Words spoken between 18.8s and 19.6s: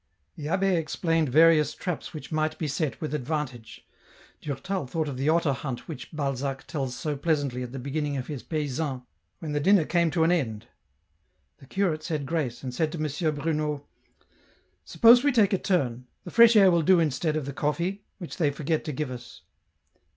to give us."